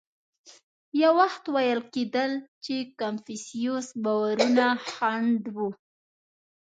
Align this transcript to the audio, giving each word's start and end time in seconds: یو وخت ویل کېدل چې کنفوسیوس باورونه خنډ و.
یو 1.01 1.13
وخت 1.21 1.43
ویل 1.55 1.79
کېدل 1.93 2.31
چې 2.63 2.75
کنفوسیوس 2.99 3.87
باورونه 4.03 4.65
خنډ 4.91 5.41
و. 5.55 5.57